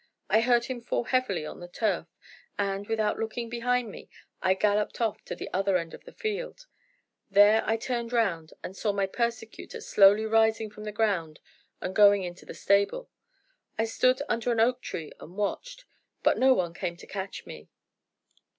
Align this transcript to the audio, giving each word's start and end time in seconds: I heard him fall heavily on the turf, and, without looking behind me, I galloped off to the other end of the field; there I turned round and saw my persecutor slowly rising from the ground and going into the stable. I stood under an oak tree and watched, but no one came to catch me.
I 0.31 0.41
heard 0.41 0.65
him 0.65 0.81
fall 0.81 1.03
heavily 1.03 1.45
on 1.45 1.59
the 1.59 1.67
turf, 1.67 2.07
and, 2.57 2.87
without 2.87 3.19
looking 3.19 3.49
behind 3.49 3.91
me, 3.91 4.09
I 4.41 4.55
galloped 4.55 4.99
off 4.99 5.23
to 5.25 5.35
the 5.35 5.47
other 5.53 5.77
end 5.77 5.93
of 5.93 6.05
the 6.05 6.11
field; 6.11 6.65
there 7.29 7.61
I 7.67 7.77
turned 7.77 8.11
round 8.11 8.53
and 8.63 8.75
saw 8.75 8.93
my 8.93 9.05
persecutor 9.05 9.79
slowly 9.79 10.25
rising 10.25 10.71
from 10.71 10.85
the 10.85 10.91
ground 10.91 11.39
and 11.81 11.95
going 11.95 12.23
into 12.23 12.47
the 12.47 12.55
stable. 12.55 13.11
I 13.77 13.83
stood 13.85 14.23
under 14.27 14.51
an 14.51 14.59
oak 14.59 14.81
tree 14.81 15.11
and 15.19 15.37
watched, 15.37 15.85
but 16.23 16.35
no 16.35 16.55
one 16.55 16.73
came 16.73 16.97
to 16.97 17.05
catch 17.05 17.45
me. 17.45 17.69